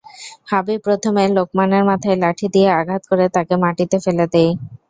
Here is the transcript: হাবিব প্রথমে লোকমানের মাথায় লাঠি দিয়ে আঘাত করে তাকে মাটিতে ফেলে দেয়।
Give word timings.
হাবিব 0.47 0.79
প্রথমে 0.85 1.23
লোকমানের 1.37 1.83
মাথায় 1.89 2.17
লাঠি 2.23 2.47
দিয়ে 2.53 2.69
আঘাত 2.79 3.01
করে 3.09 3.25
তাকে 3.35 3.53
মাটিতে 3.63 3.97
ফেলে 4.03 4.25
দেয়। 4.33 4.51